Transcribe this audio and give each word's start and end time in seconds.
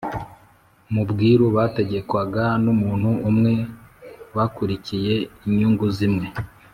mu 0.93 1.01
bwiru, 1.09 1.45
bategekwaga 1.57 2.43
n' 2.63 2.69
umuntu 2.73 3.09
umwe 3.29 3.53
bakurikiye 4.35 5.15
inyungu 5.47 5.85
zimwe. 5.97 6.27